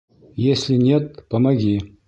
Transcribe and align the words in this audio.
Если 0.51 0.77
нет— 0.77 1.25
помоги! 1.29 1.99